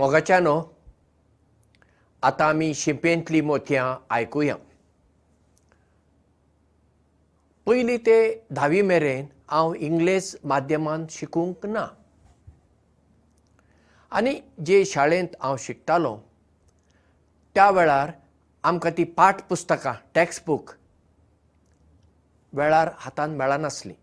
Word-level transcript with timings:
मोगाच्यानो 0.00 0.52
आतां 2.26 2.48
आमी 2.50 2.66
शिंपेंतलीं 2.82 3.40
मोतयां 3.48 3.86
आयकुया 4.16 4.54
पयलीं 7.66 7.96
ते 8.06 8.14
धावी 8.58 8.80
मेरेन 8.90 9.26
हांव 9.52 9.74
इंग्लीस 9.88 10.28
माध्यमांत 10.52 11.06
शिकूंक 11.16 11.66
ना 11.72 11.84
आनी 14.18 14.32
जे 14.66 14.84
शाळेंत 14.92 15.36
हांव 15.42 15.56
शिकतालो 15.66 16.16
त्या 17.54 17.70
वेळार 17.80 18.10
आमकां 18.70 18.92
ती 18.98 19.04
पाठपुस्तकां 19.20 19.92
टॅक्स्ट 20.14 20.42
बूक 20.46 20.70
वेळार 22.58 22.90
हातांत 23.04 23.36
मेळनासलीं 23.42 23.94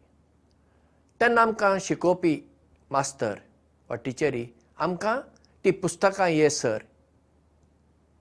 तेन्ना 1.21 1.41
आमकां 1.41 1.75
शिकोवपी 1.87 2.35
मास्तर 2.91 3.33
वा 3.89 3.95
टिचरी 4.05 4.45
आमकां 4.85 5.19
तीं 5.67 5.71
पुस्तकां 5.81 6.29
येसर 6.31 6.81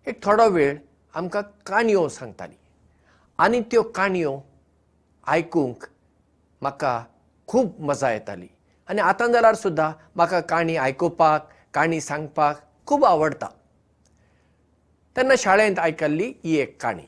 एक 0.09 0.17
थोडो 0.25 0.47
वेळ 0.55 0.73
आमकां 1.19 1.43
काणयो 1.69 2.09
सांगतालीं 2.11 2.57
आनी 3.43 3.61
त्यो 3.71 3.83
काणयो 3.99 4.33
आयकूंक 5.33 5.85
म्हाका 6.63 6.95
खूब 7.49 7.79
मजा 7.89 8.11
येताली 8.13 8.49
आनी 8.89 9.01
आतां 9.11 9.31
जाल्यार 9.33 9.55
सुद्दां 9.63 9.91
म्हाका 10.17 10.41
काणी 10.53 10.77
आयकुपाक 10.85 11.49
काणी 11.75 12.01
सांगपाक 12.09 12.63
खूब 12.87 13.05
आवडटा 13.07 13.49
तेन्ना 15.17 15.35
शाळेंत 15.39 15.79
आयकल्ली 15.79 16.33
ही 16.45 16.57
एक 16.61 16.77
काणी 16.83 17.07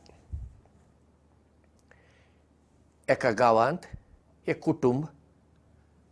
एका 3.12 3.30
गांवांत 3.38 3.86
एक 4.46 4.60
कुटूंब 4.64 5.04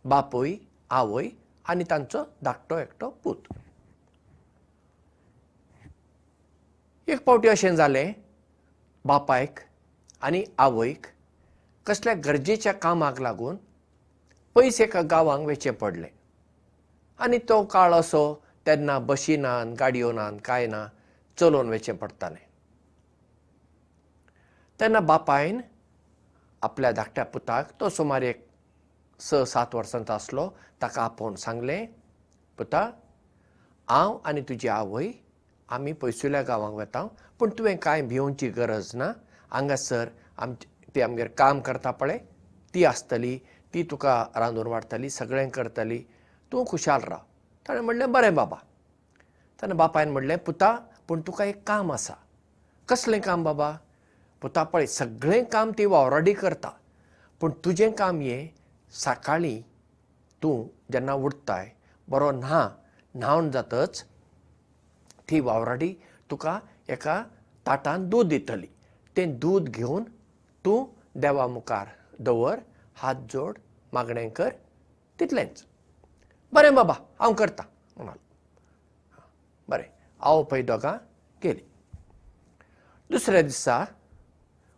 बापूय 0.09 0.53
आवय 0.99 1.29
आनी 1.71 1.83
तांचो 1.91 2.23
धाकटो 2.45 2.77
एकटो 2.79 3.09
पूत 3.23 3.47
एक 7.09 7.23
पावटी 7.25 7.47
अशें 7.47 7.75
जालें 7.75 8.13
बापायक 9.07 9.59
आनी 10.27 10.43
आवयक 10.59 11.05
कसल्या 11.87 12.13
गरजेच्या 12.25 12.71
कामाक 12.83 13.19
लागून 13.21 13.55
पयस 14.55 14.79
एका 14.81 15.01
गांवांक 15.11 15.45
वेचें 15.47 15.71
पडलें 15.81 16.07
आनी 17.23 17.37
तो 17.49 17.61
काळ 17.73 17.93
असो 17.95 18.23
तेन्ना 18.67 18.97
बशी 19.07 19.37
नात 19.43 19.65
गाडयो 19.79 20.11
नात 20.17 20.39
कांय 20.45 20.65
ना 20.73 20.85
चलोवन 21.39 21.69
वेचें 21.69 21.95
पडटालें 21.97 22.45
तेन्ना 24.79 24.99
बापायन 25.11 25.61
आपल्या 26.67 26.91
धाकट्या 26.97 27.25
पुताक 27.33 27.71
तो 27.81 27.89
सुमार 27.97 28.21
एक 28.31 28.45
स 29.29 29.35
सात 29.53 29.75
वर्सांचो 29.75 30.13
आसलो 30.13 30.49
ताका 30.81 31.03
आपोवन 31.03 31.35
सांगलें 31.45 31.85
पुता 32.57 32.83
हांव 33.89 34.17
आनी 34.27 34.41
तुजी 34.49 34.67
आवय 34.67 35.11
आमी 35.75 35.91
पयसुल्या 36.01 36.41
गांवांक 36.47 36.73
वता 36.75 37.05
पूण 37.39 37.49
तुवें 37.57 37.75
कांय 37.81 38.01
भिवची 38.07 38.49
गरज 38.57 38.91
ना 38.95 39.11
हांगासर 39.51 40.09
आमचे 40.45 40.75
ती 40.95 41.01
आमगेर 41.01 41.27
काम 41.37 41.59
करता 41.61 41.91
पळय 42.01 42.17
ती 42.73 42.83
आसतली 42.85 43.37
ती 43.73 43.83
तुका 43.91 44.13
रांदून 44.35 44.67
वाडटली 44.67 45.09
सगळें 45.09 45.49
करतली 45.53 46.01
तूं 46.51 46.63
खुशाल 46.67 47.01
राव 47.07 47.19
ताणें 47.67 47.81
म्हणलें 47.81 48.11
बरें 48.11 48.33
बाबा 48.35 48.55
ताणें 49.61 49.75
बापायन 49.77 50.09
म्हणलें 50.11 50.35
पुता 50.45 50.73
पूण 51.07 51.21
तुका 51.27 51.45
एक 51.45 51.61
काम 51.67 51.91
आसा 51.91 52.13
कसलें 52.89 53.19
काम 53.21 53.43
बाबा 53.43 53.71
पुता 54.41 54.63
पळय 54.73 54.85
सगळें 54.85 55.43
काम 55.51 55.71
ती 55.77 55.85
वावराडी 55.85 56.33
करता 56.33 56.69
पूण 57.41 57.51
तुजें 57.65 57.91
काम 57.97 58.19
हें 58.19 58.47
सकाळीं 59.03 59.61
तूं 60.43 60.63
जेन्ना 60.93 61.13
उठताय 61.25 61.69
बरो 62.09 62.31
न्हा 62.31 62.67
न्हावन 63.15 63.49
जातच 63.51 64.03
ती 65.29 65.39
वावराडी 65.47 65.91
तुका 66.31 66.53
एका 66.95 67.15
ताटान 67.67 68.07
दूद 68.11 68.27
दितली 68.33 68.67
तें 69.15 69.27
दूद 69.43 69.63
घेवन 69.77 70.03
तूं 70.65 70.79
देवा 71.23 71.45
मुखार 71.55 71.87
दवर 72.27 72.59
हात 73.01 73.17
जोड 73.31 73.57
मागणें 73.95 74.29
कर 74.37 74.51
तितलेंच 75.19 75.55
बरें 76.53 76.73
बाबा 76.79 76.93
हांव 77.21 77.33
करतां 77.41 77.65
म्हणलो 77.95 79.23
बरें 79.69 79.85
आवय 80.29 80.43
पळय 80.51 80.61
दोगां 80.69 80.95
गेली 81.43 81.61
दुसऱ्या 83.11 83.41
दिसा 83.51 83.75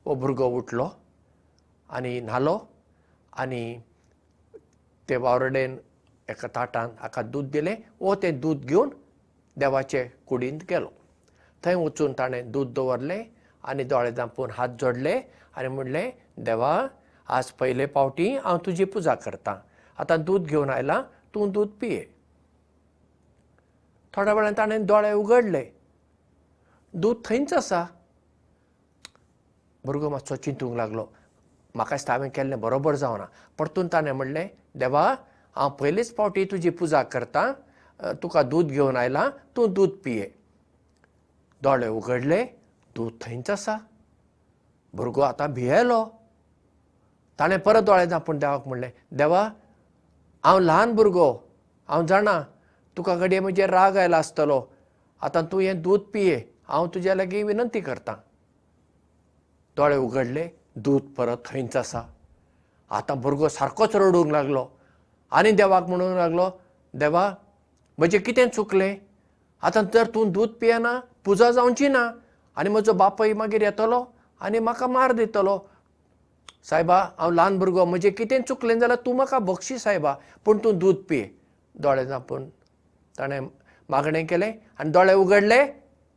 हो 0.05 0.13
भुरगो 0.21 0.47
उठलो 0.57 0.89
आनी 1.97 2.19
न्हालो 2.27 2.57
आनी 3.41 3.61
ते 5.09 5.15
वावरडेन 5.25 5.77
एका 6.33 6.47
ताटान 6.57 6.89
हाका 7.01 7.21
दूद 7.33 7.45
दिलें 7.53 7.75
वो 8.01 8.15
तें 8.23 8.33
दूद 8.41 8.65
घेवन 8.71 8.89
देवाचे 9.59 10.03
कुडींत 10.27 10.59
गेलो 10.69 10.89
थंय 11.63 11.75
वचून 11.85 12.13
ताणें 12.17 12.51
दूद 12.51 12.73
दवरलें 12.73 13.23
आनी 13.69 13.83
दोळे 13.83 14.11
जांपून 14.17 14.49
हात 14.53 14.69
जोडले 14.81 15.19
आनी 15.57 15.67
म्हणलें 15.67 16.09
देवा 16.49 16.71
आज 17.37 17.51
पयले 17.59 17.85
पावटी 17.95 18.27
हांव 18.43 18.57
तुजी 18.65 18.83
पुजा 18.93 19.13
करतां 19.25 19.55
आतां 20.01 20.17
दूद 20.25 20.45
घेवन 20.47 20.69
आयलां 20.69 21.01
तूं 21.35 21.51
दूद 21.51 21.69
पिये 21.81 22.03
थोड्या 24.13 24.33
वेळान 24.33 24.53
ताणें 24.57 24.85
दोळे 24.85 25.11
उगडले 25.13 25.63
दूद 27.01 27.17
थंयच 27.25 27.53
आसा 27.53 27.85
भुरगो 29.85 30.09
मातसो 30.09 30.35
चिंतूंक 30.35 30.75
लागलो 30.77 31.05
म्हाका 31.75 31.95
दिसता 31.95 32.13
हांवें 32.13 32.29
केल्लें 32.35 32.59
बरोबर 32.61 32.95
जावना 33.03 33.25
परतून 33.59 33.87
ताणें 33.93 34.11
म्हणलें 34.11 34.47
देवा 34.83 35.03
हांव 35.55 35.69
पयलेच 35.79 36.13
पावटी 36.15 36.45
तुजी 36.51 36.69
पुजा 36.79 37.01
करतां 37.13 37.51
तुका 38.21 38.41
दूद 38.53 38.67
घेवन 38.71 38.97
आयला 38.97 39.29
तूं 39.55 39.65
दूद 39.73 39.89
पिये 40.03 40.29
दोळे 41.63 41.87
उगडले 41.97 42.41
दूद 42.95 43.13
थंयच 43.21 43.49
आसा 43.49 43.77
भुरगो 44.97 45.21
आतां 45.31 45.47
भियेलो 45.53 46.03
ताणें 47.39 47.57
परत 47.65 47.81
दोळे 47.89 48.05
धांपून 48.11 48.37
देवाक 48.39 48.67
म्हणलें 48.67 48.89
देवा 49.19 49.41
हांव 50.43 50.59
ल्हान 50.59 50.93
भुरगो 50.95 51.31
हांव 51.89 52.05
जाणा 52.07 52.41
तुका 52.97 53.17
कडेन 53.19 53.43
म्हजेर 53.43 53.69
राग 53.69 53.97
आयला 53.97 54.17
आसतलो 54.17 54.61
आतां 55.27 55.43
तूं 55.51 55.61
हें 55.61 55.81
दूद 55.81 56.01
पिये 56.13 56.41
हांव 56.67 56.87
तुज्या 56.93 57.15
लागीं 57.15 57.43
विनंती 57.45 57.79
करतां 57.81 58.15
दोळे 59.77 59.97
उगडले 59.97 60.47
दूद 60.85 61.01
परत 61.17 61.37
थंयच 61.45 61.75
आसा 61.77 62.01
आतां 62.97 63.19
भुरगो 63.21 63.47
सारकोच 63.57 63.95
रडूंक 63.95 64.31
लागलो 64.31 64.67
आनी 65.39 65.51
देवाक 65.51 65.87
म्हणूंक 65.89 66.15
लागलो 66.17 66.49
देवा 66.99 67.31
म्हजें 67.99 68.19
कितें 68.23 68.47
चुकलें 68.49 68.95
आतां 69.67 69.83
तर 69.93 70.05
तूं 70.13 70.23
दूद 70.35 70.55
पियेना 70.59 70.91
पुजा 71.25 71.49
जावची 71.57 71.87
ना 71.95 72.03
आनी 72.57 72.69
म्हजो 72.75 72.93
बापय 73.03 73.33
मागीर 73.39 73.61
येतलो 73.63 73.99
आनी 74.47 74.59
म्हाका 74.67 74.87
मार 74.95 75.11
दितलो 75.19 75.55
सायबा 76.69 76.97
हांव 77.19 77.31
ल्हान 77.37 77.57
भुरगो 77.59 77.85
म्हजें 77.91 78.11
कितें 78.19 78.39
चुकलें 78.47 78.73
जाल्यार 78.79 78.99
तूं 79.05 79.13
म्हाका 79.19 79.39
बक्षी 79.49 79.77
सायबा 79.83 80.13
पूण 80.45 80.57
तूं 80.63 80.71
दूद 80.79 80.97
पी 81.09 81.19
दोळे 81.83 82.05
जापून 82.11 82.47
ताणें 83.19 83.39
मागणें 83.91 84.25
केलें 84.31 84.51
आनी 84.79 84.89
दोळे 84.95 85.13
उगडले 85.23 85.59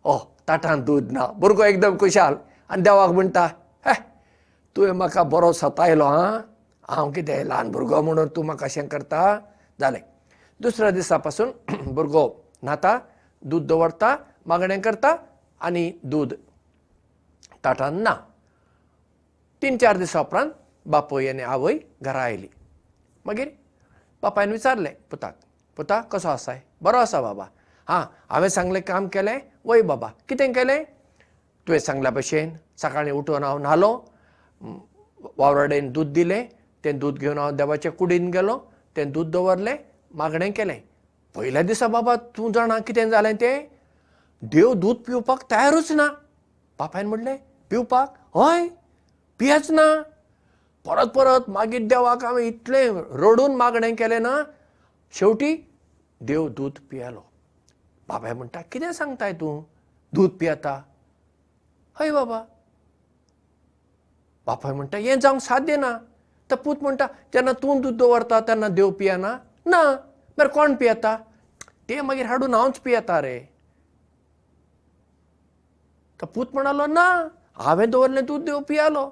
ओ 0.04 0.16
ताटांत 0.48 0.82
दूद 0.86 1.10
ना 1.18 1.26
भुरगो 1.42 1.64
एकदम 1.72 1.96
खुशाल 2.00 2.36
आनी 2.70 2.82
देवाक 2.86 3.10
म्हणटा 3.18 3.46
हे 3.86 3.92
तुवें 4.76 4.92
म्हाका 5.02 5.22
बरो 5.34 5.52
सतायलो 5.62 6.04
आं 6.14 6.38
हांव 6.94 7.10
कितें 7.14 7.36
ल्हान 7.50 7.70
भुरगो 7.74 8.02
म्हणून 8.06 8.28
तूं 8.36 8.44
म्हाका 8.46 8.66
अशें 8.70 8.86
करता 8.88 9.20
जालें 9.80 10.00
दुसऱ्या 10.62 10.90
दिसा 10.96 11.16
पासून 11.24 11.50
भुरगो 11.94 12.24
न्हाता 12.62 12.98
दूद 13.52 13.66
दवरता 13.66 14.14
मागणें 14.46 14.80
करता 14.80 15.14
आनी 15.66 15.90
दूद 16.12 16.32
ताटान 17.64 17.98
ना 18.02 18.14
तीन 19.62 19.76
चार 19.82 19.96
दिसा 19.96 20.20
उपरांत 20.20 20.50
बापूय 20.94 21.28
आनी 21.28 21.42
आवय 21.56 21.78
घरा 22.02 22.22
आयली 22.22 22.48
मागीर 23.26 23.48
बापायन 24.22 24.52
विचारलें 24.52 24.92
पुताक 25.10 25.34
पुता 25.76 26.00
कसो 26.12 26.28
आसाय 26.28 26.60
बरो 26.86 26.98
आसा 26.98 27.20
बाबा 27.22 27.44
हां 27.88 28.02
हांवें 28.30 28.48
सांगलें 28.48 28.80
काम 28.86 29.06
केलें 29.14 29.38
वय 29.66 29.82
बाबा 29.92 30.08
कितें 30.28 30.52
केलें 30.52 30.82
तुवें 31.66 31.78
सांगल्या 31.78 32.10
भशेन 32.12 32.56
सकाळीं 32.82 33.12
उठून 33.18 33.44
हांव 33.44 33.58
न्हालो 33.66 33.92
वावराडेन 35.38 35.90
दूद 35.92 36.12
दिलें 36.18 36.42
तें 36.84 36.98
दूद 36.98 37.18
घेवन 37.18 37.38
हांव 37.38 37.50
देवाच्या 37.60 37.92
कुडीन 37.98 38.30
गेलो 38.30 38.58
तें 38.96 39.10
दूद 39.12 39.30
दवरलें 39.30 39.76
मागणें 40.20 40.50
केलें 40.56 40.78
पयल्या 41.34 41.62
दिसा 41.70 41.86
बाबा 41.88 42.14
तूं 42.36 42.50
जाणा 42.52 42.78
कितें 42.86 43.08
जालें 43.10 43.34
तें 43.40 43.64
देव 44.54 44.72
दूद 44.82 44.96
पिवपाक 45.06 45.42
तयारूच 45.50 45.92
ना 46.00 46.08
बापायन 46.78 47.06
म्हणलें 47.06 47.36
पिवपाक 47.70 48.14
हय 48.36 48.68
पियाच 49.38 49.70
ना 49.70 49.84
परत 50.86 51.12
परत 51.16 51.48
मागीर 51.56 51.86
देवाक 51.88 52.24
हांवें 52.24 52.44
इतलें 52.46 53.00
रडून 53.22 53.54
मागणें 53.56 53.94
केलें 53.96 54.18
ना 54.22 54.36
शेवटी 55.18 55.54
देव 56.30 56.48
दूद 56.56 56.78
पियेलो 56.90 57.24
बाबाय 58.08 58.32
म्हणटा 58.34 58.60
कितें 58.72 58.92
सांगताय 58.92 59.32
तूं 59.40 59.60
दूद 60.14 60.30
पियेता 60.40 60.74
हय 62.00 62.10
बाबा 62.12 62.42
बापाय 64.46 64.72
म्हणटा 64.74 64.98
हें 64.98 65.18
जावंक 65.20 65.40
साध्य 65.42 65.76
ना 65.76 65.96
तर 66.50 66.56
पूत 66.62 66.82
म्हणटा 66.82 67.06
जेन्ना 67.34 67.52
तूं 67.62 67.80
दूद 67.80 67.96
दवरता 68.02 68.40
तेन्ना 68.48 68.68
देव 68.78 68.90
पियेना 69.00 69.36
ना 69.70 69.82
मर 70.38 70.48
कोण 70.54 70.74
पियेता 70.76 71.16
ते 71.88 72.00
मागीर 72.02 72.26
हाडून 72.26 72.54
हांवच 72.54 72.78
पियेता 72.80 73.20
रे 73.22 73.38
तो 76.20 76.26
पूत 76.34 76.46
म्हणलो 76.54 76.86
ना 76.86 77.04
हांवें 77.60 77.90
दवरलें 77.90 78.24
दूद 78.26 78.44
देव 78.44 78.58
पियालो 78.68 79.08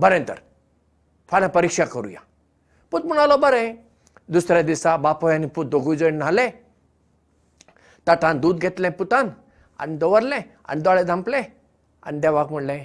बरें 0.00 0.22
तर 0.28 0.38
फाल्यां 1.30 1.50
परिक्षा 1.52 1.84
करुया 1.94 2.20
पूत 2.90 3.04
म्हणलो 3.06 3.36
बरें 3.36 3.74
दुसऱ्या 4.34 4.62
दिसा 4.62 4.96
बापूय 5.06 5.34
आनी 5.34 5.46
पूत 5.54 5.66
दोगूय 5.70 5.96
जण 5.96 6.14
न्हाले 6.18 6.48
ताटान 8.06 8.38
दूद 8.40 8.58
घेतलें 8.58 8.90
पुतान 8.98 9.28
आनी 9.80 9.96
दवरलें 9.98 10.40
आनी 10.68 10.80
दोळे 10.82 11.02
धांपले 11.04 11.42
आनी 12.06 12.18
देवाक 12.20 12.50
म्हणलें 12.52 12.84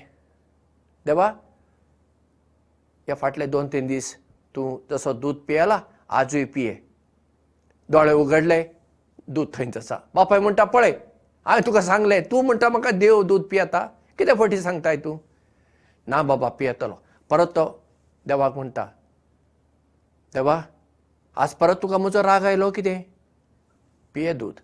देवा 1.05 1.27
ह्या 1.31 3.15
फाटले 3.15 3.45
दोन 3.55 3.67
तीन 3.73 3.87
दीस 3.87 4.15
तूं 4.55 4.77
जसो 4.91 5.13
दूद 5.19 5.35
पियेला 5.47 5.79
आजूय 6.19 6.43
पिये 6.53 6.77
दोळे 7.91 8.11
उगडले 8.13 8.63
दूद 9.35 9.47
थंयच 9.53 9.77
आसा 9.77 9.97
बापाय 10.15 10.39
म्हणटा 10.39 10.63
पळय 10.75 10.91
हांवें 11.45 11.65
तुका 11.65 11.81
सांगलें 11.81 12.21
तूं 12.31 12.41
म्हणटा 12.45 12.69
म्हाका 12.69 12.91
देव 12.97 13.21
दूद 13.27 13.41
पियेता 13.49 13.85
कितें 14.17 14.33
फटी 14.39 14.57
सांगताय 14.61 14.97
तूं 15.05 15.17
ना 16.11 16.21
बाबा 16.29 16.49
पियेतलो 16.59 16.95
परत 17.29 17.47
तो 17.55 17.65
देवाक 18.27 18.55
म्हणटा 18.55 18.85
देवा 20.33 20.59
आज 21.43 21.53
परत 21.61 21.81
तुका 21.83 21.97
म्हजो 21.97 22.23
राग 22.23 22.43
आयलो 22.51 22.69
कितें 22.77 22.99
पिये 24.13 24.33
दूद 24.41 24.59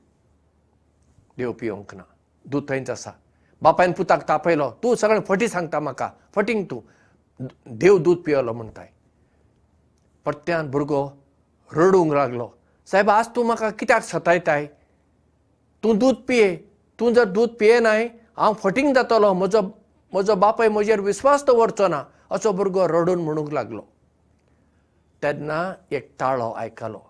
देव 1.37 1.51
पियोंक 1.59 1.95
ना 1.95 2.03
दूद 2.51 2.63
थंयच 2.69 2.89
आसा 2.89 3.11
बापायन 3.61 3.91
पुताक 3.97 4.27
तापयलो 4.29 4.71
तूं 4.83 4.95
सगळें 5.03 5.19
फटी 5.27 5.47
सांगता 5.49 5.79
म्हाका 5.79 6.09
फटींग 6.35 6.63
तूं 6.71 6.79
देव 7.83 7.97
दूद 8.03 8.17
पियलो 8.25 8.53
म्हणटाय 8.53 8.87
पट्ट्यान 10.25 10.69
भुरगो 10.71 11.07
रडूंक 11.77 12.13
लागलो 12.13 12.51
सायब 12.91 13.09
आज 13.09 13.27
तूं 13.35 13.43
म्हाका 13.43 13.69
कित्याक 13.79 14.03
सतायताय 14.03 14.65
तूं 15.83 15.97
दूद 15.99 16.23
पिये 16.27 16.45
तूं 16.99 17.11
जर 17.13 17.25
दूद 17.35 17.55
पिये 17.59 17.79
न्हय 17.79 18.03
हांव 18.39 18.53
फटींग 18.63 18.93
जातलो 18.95 19.31
म्हजो 19.41 19.61
म्हजो 20.13 20.35
बापाय 20.43 20.69
म्हजेर 20.77 21.01
विस्वास 21.09 21.43
दवरचो 21.47 21.87
ना 21.93 22.03
असो 22.35 22.51
भुरगो 22.59 22.85
रडून 22.91 23.19
म्हणूंक 23.23 23.51
लागलो 23.59 23.81
तेन्ना 25.23 25.59
एक 25.97 26.09
ताळो 26.19 26.49
आयकलो 26.63 27.01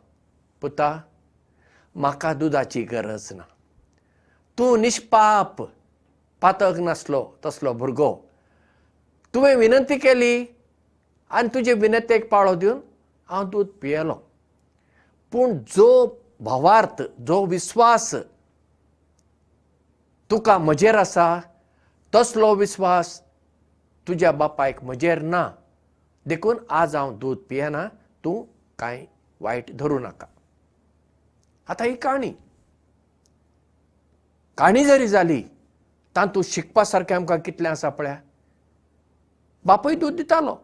पुता 0.61 0.89
म्हाका 2.01 2.33
दुदाची 2.41 2.83
गरज 2.91 3.31
ना 3.37 3.43
तूं 4.57 4.77
निश्पाप 4.81 5.61
पातक 6.41 6.79
नासलो 6.87 7.23
तसलो 7.45 7.73
भुरगो 7.83 8.13
तुवें 9.33 9.55
विनंती 9.55 9.97
केली 10.07 10.33
आनी 11.37 11.47
तुजे 11.53 11.73
विनंतेक 11.85 12.29
पाळो 12.31 12.53
दिवन 12.55 12.79
हांव 13.29 13.49
दूद 13.49 13.67
पियेलो 13.81 14.21
पूण 15.31 15.57
जो 15.75 15.87
भावार्थ 16.41 17.01
जो 17.27 17.45
विस्वास 17.45 18.13
तुका 20.29 20.57
म्हजेर 20.59 20.95
आसा 20.97 21.25
तसलो 22.15 22.53
विस्वास 22.55 23.21
तुज्या 24.07 24.31
बापायक 24.41 24.83
म्हजेर 24.83 25.21
ना 25.21 25.49
देखून 26.27 26.57
आज 26.81 26.95
हांव 26.95 27.11
दूद 27.19 27.37
पियेना 27.49 27.87
तूं 28.23 28.41
कांय 28.79 29.05
वायट 29.41 29.71
धरूं 29.77 29.99
नाका 30.01 30.27
आतां 31.71 31.87
ही 31.87 31.95
काणी 32.05 32.31
काणी 34.57 34.83
जरी 34.85 35.07
जाली 35.07 35.41
तातूंत 36.17 36.43
शिकपा 36.49 36.83
सारकें 36.83 37.15
आमकां 37.15 37.39
कितलें 37.45 37.69
आसा 37.69 37.89
पळय 37.97 38.15
बापूय 39.65 39.95
दूद 39.95 40.13
दितालो 40.15 40.55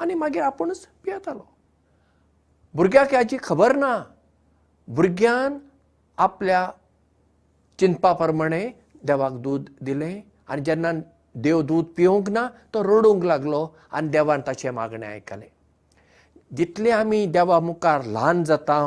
आनी 0.00 0.14
मागीर 0.24 0.42
आपुणूच 0.42 0.86
पियेतालो 1.04 1.46
भुरग्याक 2.76 3.14
हाची 3.14 3.36
खबर 3.42 3.74
ना 3.76 3.92
भुरग्यान 4.96 5.58
आपल्या 6.26 6.68
चिंतपा 7.80 8.12
प्रमाणे 8.20 8.60
देवाक 9.06 9.32
दूद 9.44 9.64
दिलें 9.88 10.14
आनी 10.52 10.62
जेन्ना 10.66 10.90
देव 11.46 11.60
दूद 11.70 11.84
पिवंक 11.96 12.28
ना 12.36 12.46
तो 12.72 12.82
रडूंक 12.88 13.24
लागलो 13.30 13.60
आनी 13.96 14.08
देवान 14.16 14.40
ताचें 14.46 14.70
मागणें 14.78 15.06
आयकलें 15.08 15.48
जितलें 16.56 16.90
आमी 16.92 17.24
देवा 17.36 17.58
मुखार 17.68 18.04
ल्हान 18.14 18.42
जाता 18.50 18.78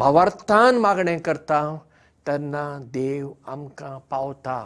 भावार्थान 0.00 0.78
मागणें 0.86 1.18
करता 1.28 1.60
तेन्ना 2.26 2.64
देव 2.98 3.32
आमकां 3.52 3.98
पावता 4.10 4.58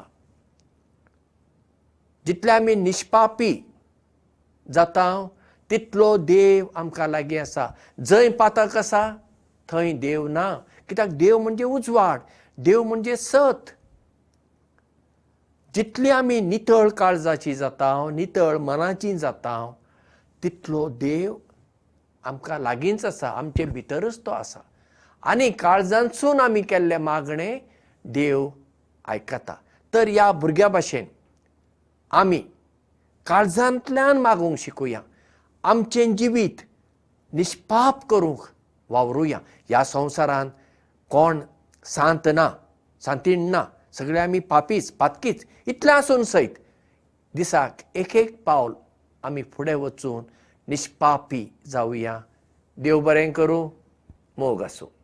जितले 2.27 2.53
आमी 2.53 2.75
निश्पापी 2.87 3.53
जाता 4.77 5.07
तितलो 5.71 6.17
देव 6.19 6.67
आमकां 6.77 7.09
लागीं 7.11 7.39
आसा 7.39 7.65
जंय 8.09 8.29
पातक 8.39 8.77
आसा 8.77 9.03
थंय 9.73 9.93
देव 10.05 10.27
ना 10.29 10.49
कित्याक 10.89 11.09
देव 11.23 11.39
म्हणजे 11.39 11.65
उजवाड 11.65 12.21
देव 12.69 12.83
म्हणजे 12.85 13.17
सत 13.17 13.71
जितली 15.75 16.11
आमी 16.11 16.39
नितळ 16.49 16.89
काळजाची 16.99 17.55
जाता 17.55 17.93
नितळ 18.13 18.57
मनाची 18.69 19.17
जाता 19.19 19.55
तितलो 20.43 20.89
देव 21.01 21.35
आमकां 22.29 22.61
लागींच 22.63 23.05
आसा 23.05 23.29
आमचे 23.39 23.65
भितरच 23.65 24.19
तो 24.27 24.31
आसा 24.31 24.61
आनी 25.31 25.51
काळजांसून 25.59 26.41
आमी 26.41 26.63
केल्ले 26.69 26.97
मागणे 27.09 27.57
देव 28.15 28.49
आयकता 29.09 29.55
तर 29.95 30.09
ह्या 30.09 30.31
भुरग्या 30.33 30.69
भाशेन 30.69 31.05
आमी 32.23 32.43
काळजांतल्यान 33.27 34.19
मागूंक 34.21 34.59
शिकुया 34.59 35.01
आमचें 35.69 36.15
जिवीत 36.17 36.61
निश्पाप 37.35 38.03
करूंक 38.11 38.41
वावरुया 38.91 39.39
ह्या 39.69 39.83
संवसारांत 39.85 40.51
कोण 41.11 41.41
सांत 41.95 42.29
ना 42.35 42.49
सांतीण 43.05 43.49
ना 43.51 43.65
सगळे 43.99 44.19
आमी 44.21 44.39
पापीच 44.51 44.91
पातकीच 44.99 45.45
इतलें 45.67 45.93
आसून 45.93 46.23
सयत 46.25 46.55
दिसाक 47.37 47.81
एक 47.97 48.17
एक 48.17 48.37
पावल 48.45 48.73
आमी 49.25 49.43
फुडें 49.53 49.75
वचून 49.75 50.23
निश्पापी 50.69 51.47
जावुया 51.71 52.19
देव 52.83 53.01
बरें 53.05 53.31
करूं 53.33 53.69
मोग 54.39 54.63
आसूं 54.63 55.00